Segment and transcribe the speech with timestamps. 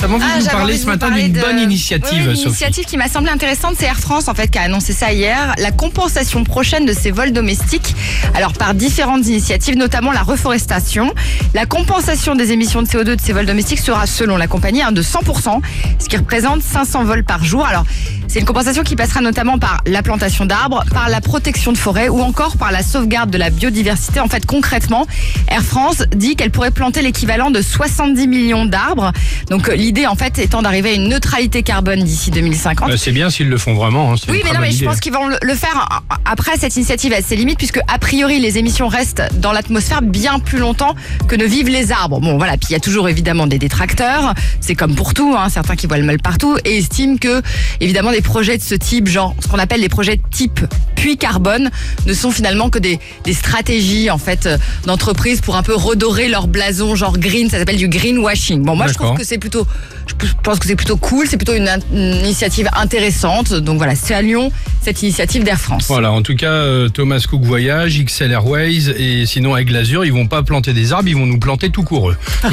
[0.00, 2.46] T'as envie Ah, de nous parler ce matin d'une de- bonne initiative, Oui, une Sophie.
[2.48, 5.54] initiative qui m'a semblé intéressante, c'est Air France en fait qui a annoncé ça hier,
[5.58, 7.96] la compensation prochaine de ses vols domestiques.
[8.34, 11.12] Alors par différentes initiatives, notamment la reforestation.
[11.52, 14.92] La compensation des émissions de CO2 de ces vols domestiques sera selon la compagnie hein,
[14.92, 15.60] de 100%,
[15.98, 17.66] ce qui représente 500 vols par jour.
[17.66, 17.84] Alors
[18.28, 22.08] c'est une compensation qui passera notamment par la plantation d'arbres, par la protection de forêts
[22.08, 24.20] ou encore par la sauvegarde de la biodiversité.
[24.20, 25.06] En fait, concrètement,
[25.48, 29.12] Air France dit qu'elle pourrait planter l'équivalent de 70 millions d'arbres.
[29.50, 32.90] Donc l'idée en fait étant d'arriver à une neutralité carbone d'ici 2050.
[32.90, 34.12] Euh, c'est bien s'ils le font vraiment.
[34.12, 34.84] hein, Oui, mais non, mais je idée.
[34.84, 38.58] pense qu'ils vont le- faire après cette initiative à ses limites, puisque a priori les
[38.58, 40.94] émissions restent dans l'atmosphère bien plus longtemps
[41.26, 42.20] que ne vivent les arbres.
[42.20, 42.52] Bon, voilà.
[42.58, 44.34] Puis il y a toujours évidemment des détracteurs.
[44.60, 47.40] C'est comme pour tout, hein, certains qui voient le mal partout et estiment que
[47.80, 50.60] évidemment des projets de ce type, genre ce qu'on appelle les projets type
[50.96, 51.70] puits carbone,
[52.06, 56.28] ne sont finalement que des, des stratégies en fait euh, d'entreprises pour un peu redorer
[56.28, 57.48] leur blason, genre green.
[57.48, 58.62] Ça s'appelle du greenwashing.
[58.62, 59.66] Bon, moi je trouve que c'est plutôt,
[60.06, 63.52] je pense que c'est plutôt cool, c'est plutôt une, in- une initiative intéressante.
[63.54, 64.50] Donc voilà, c'est à Lyon
[64.82, 65.84] cette initiative d'Air France.
[65.88, 70.12] Voilà, en tout cas, euh, Thomas Cook Voyage, XL Airways et sinon avec Glazure, ils
[70.12, 72.16] vont pas planter des arbres, ils vont nous planter tout court eux.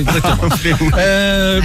[0.00, 0.90] Exactement.
[0.96, 1.60] Euh,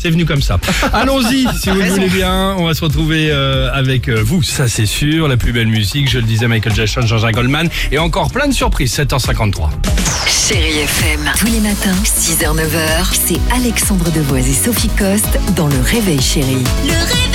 [0.00, 0.58] c'est venu comme ça.
[0.92, 2.54] Allons-y, si vous le voulez bien.
[2.58, 5.28] On va se retrouver euh, avec euh, vous, ça c'est sûr.
[5.28, 7.68] La plus belle musique, je le disais, Michael Jackson, Jean-Jacques Goldman.
[7.92, 9.70] Et encore plein de surprises, 7h53.
[10.26, 11.30] Chérie FM.
[11.38, 16.64] Tous les matins, 6h, 9h, c'est Alexandre Devoise et Sophie Coste dans Le Réveil Chérie.
[16.84, 17.29] Le réveil,